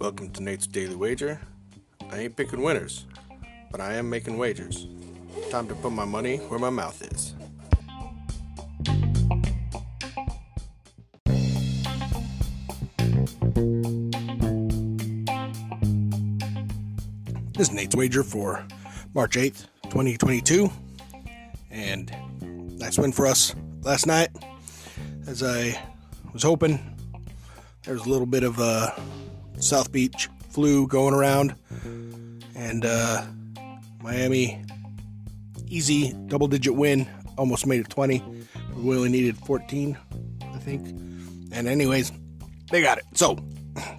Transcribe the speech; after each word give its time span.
Welcome 0.00 0.30
to 0.30 0.42
Nate's 0.42 0.66
Daily 0.66 0.94
Wager. 0.94 1.38
I 2.10 2.20
ain't 2.20 2.34
picking 2.34 2.62
winners, 2.62 3.04
but 3.70 3.82
I 3.82 3.96
am 3.96 4.08
making 4.08 4.38
wagers. 4.38 4.86
Time 5.50 5.68
to 5.68 5.74
put 5.74 5.92
my 5.92 6.06
money 6.06 6.38
where 6.38 6.58
my 6.58 6.70
mouth 6.70 7.02
is. 7.02 7.34
This 17.52 17.68
is 17.68 17.72
Nate's 17.74 17.94
Wager 17.94 18.22
for 18.22 18.64
March 19.12 19.36
8th, 19.36 19.66
2022. 19.90 20.70
And 21.70 22.10
nice 22.78 22.96
win 22.96 23.12
for 23.12 23.26
us 23.26 23.54
last 23.82 24.06
night. 24.06 24.30
As 25.26 25.42
I 25.42 25.78
was 26.32 26.42
hoping, 26.42 26.96
there 27.84 27.92
was 27.92 28.06
a 28.06 28.08
little 28.08 28.24
bit 28.24 28.44
of 28.44 28.58
a 28.60 28.98
South 29.60 29.92
Beach 29.92 30.28
flu 30.50 30.86
going 30.86 31.14
around. 31.14 31.54
And 32.54 32.84
uh, 32.84 33.24
Miami, 34.02 34.62
easy 35.66 36.12
double 36.26 36.48
digit 36.48 36.74
win, 36.74 37.08
almost 37.38 37.66
made 37.66 37.80
it 37.80 37.88
20. 37.88 38.22
We 38.76 38.96
only 38.96 39.08
needed 39.08 39.36
14, 39.38 39.96
I 40.42 40.58
think. 40.58 40.88
And, 41.52 41.68
anyways, 41.68 42.12
they 42.70 42.82
got 42.82 42.98
it. 42.98 43.04
So, 43.14 43.38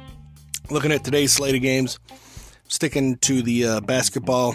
looking 0.70 0.92
at 0.92 1.04
today's 1.04 1.32
slate 1.32 1.54
of 1.54 1.62
games, 1.62 1.98
sticking 2.68 3.16
to 3.18 3.42
the 3.42 3.66
uh, 3.66 3.80
basketball, 3.80 4.54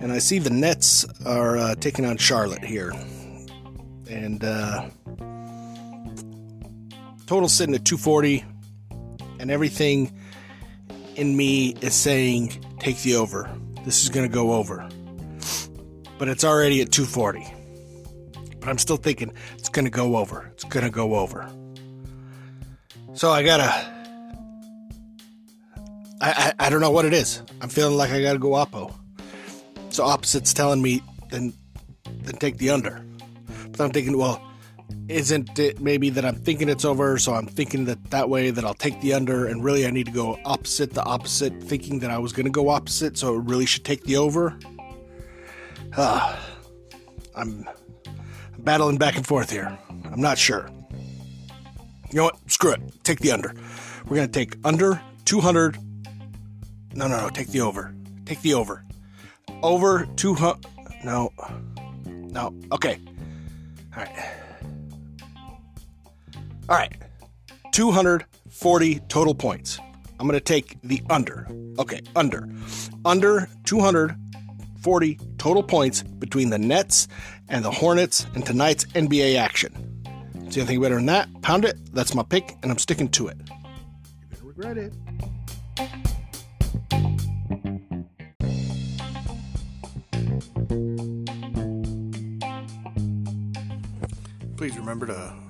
and 0.00 0.12
I 0.12 0.18
see 0.18 0.38
the 0.38 0.50
Nets 0.50 1.04
are 1.26 1.58
uh, 1.58 1.74
taking 1.74 2.06
on 2.06 2.16
Charlotte 2.16 2.64
here. 2.64 2.90
And 4.08 4.42
uh, 4.42 4.88
total 7.26 7.48
sitting 7.48 7.74
at 7.74 7.84
240, 7.84 8.44
and 9.40 9.50
everything 9.50 10.12
in 11.16 11.36
me 11.36 11.70
is 11.80 11.94
saying 11.94 12.64
take 12.78 12.98
the 12.98 13.16
over. 13.16 13.50
This 13.84 14.02
is 14.02 14.10
going 14.10 14.28
to 14.28 14.32
go 14.32 14.52
over. 14.52 14.86
But 16.18 16.28
it's 16.28 16.44
already 16.44 16.82
at 16.82 16.92
240. 16.92 17.46
But 18.60 18.68
I'm 18.68 18.78
still 18.78 18.98
thinking 18.98 19.32
it's 19.56 19.70
going 19.70 19.86
to 19.86 19.90
go 19.90 20.18
over. 20.18 20.50
It's 20.52 20.64
going 20.64 20.84
to 20.84 20.90
go 20.90 21.16
over. 21.16 21.50
So 23.14 23.30
I 23.30 23.42
got 23.42 23.56
to 23.56 24.00
I, 26.22 26.52
I, 26.58 26.66
I 26.66 26.70
don't 26.70 26.82
know 26.82 26.90
what 26.90 27.06
it 27.06 27.14
is. 27.14 27.42
I'm 27.62 27.70
feeling 27.70 27.96
like 27.96 28.10
I 28.10 28.20
got 28.20 28.34
to 28.34 28.38
go 28.38 28.50
oppo. 28.50 28.94
So 29.88 30.04
opposite's 30.04 30.52
telling 30.52 30.82
me 30.82 31.02
then 31.30 31.54
then 32.22 32.34
take 32.36 32.58
the 32.58 32.70
under. 32.70 33.02
But 33.70 33.80
I'm 33.80 33.90
thinking, 33.90 34.18
well, 34.18 34.42
isn't 35.08 35.58
it 35.58 35.80
maybe 35.80 36.10
that 36.10 36.24
I'm 36.24 36.36
thinking 36.36 36.68
it's 36.68 36.84
over, 36.84 37.18
so 37.18 37.34
I'm 37.34 37.46
thinking 37.46 37.84
that 37.86 38.10
that 38.10 38.28
way 38.28 38.50
that 38.50 38.64
I'll 38.64 38.74
take 38.74 39.00
the 39.00 39.14
under, 39.14 39.46
and 39.46 39.62
really 39.62 39.86
I 39.86 39.90
need 39.90 40.06
to 40.06 40.12
go 40.12 40.38
opposite 40.44 40.92
the 40.92 41.02
opposite, 41.04 41.62
thinking 41.62 41.98
that 42.00 42.10
I 42.10 42.18
was 42.18 42.32
going 42.32 42.46
to 42.46 42.52
go 42.52 42.68
opposite, 42.68 43.18
so 43.18 43.36
it 43.36 43.44
really 43.44 43.66
should 43.66 43.84
take 43.84 44.04
the 44.04 44.16
over. 44.16 44.58
Uh, 45.96 46.36
I'm, 47.34 47.68
I'm 48.06 48.62
battling 48.62 48.98
back 48.98 49.16
and 49.16 49.26
forth 49.26 49.50
here. 49.50 49.76
I'm 50.12 50.20
not 50.20 50.38
sure. 50.38 50.68
You 52.10 52.16
know 52.16 52.24
what? 52.24 52.38
Screw 52.50 52.72
it. 52.72 52.80
Take 53.04 53.20
the 53.20 53.32
under. 53.32 53.54
We're 54.06 54.16
going 54.16 54.30
to 54.30 54.32
take 54.32 54.56
under 54.64 55.00
200. 55.24 55.78
No, 56.94 57.06
no, 57.06 57.20
no. 57.20 57.28
Take 57.28 57.48
the 57.48 57.60
over. 57.60 57.94
Take 58.24 58.42
the 58.42 58.54
over. 58.54 58.84
Over 59.62 60.06
200. 60.16 60.66
No. 61.04 61.32
No. 62.06 62.52
Okay. 62.72 62.98
All 63.96 64.02
right. 64.02 64.39
All 66.70 66.76
right. 66.76 66.92
240 67.72 69.00
total 69.08 69.34
points. 69.34 69.80
I'm 70.20 70.28
going 70.28 70.38
to 70.38 70.44
take 70.44 70.80
the 70.82 71.02
under. 71.10 71.48
Okay, 71.80 72.00
under. 72.14 72.48
Under 73.04 73.48
240 73.64 75.18
total 75.36 75.64
points 75.64 76.04
between 76.04 76.50
the 76.50 76.58
Nets 76.58 77.08
and 77.48 77.64
the 77.64 77.72
Hornets 77.72 78.24
in 78.36 78.42
tonight's 78.42 78.84
NBA 78.84 79.36
action. 79.36 79.72
See 80.50 80.60
anything 80.60 80.80
better 80.80 80.94
than 80.94 81.06
that? 81.06 81.28
Pound 81.42 81.64
it. 81.64 81.76
That's 81.92 82.14
my 82.14 82.22
pick, 82.22 82.56
and 82.62 82.70
I'm 82.70 82.78
sticking 82.78 83.08
to 83.08 83.26
it. 83.26 83.36
You're 84.30 84.52
going 84.52 84.64
to 84.64 84.70
regret 84.70 84.78
it. 84.78 84.92
Please 94.56 94.78
remember 94.78 95.06
to 95.06 95.49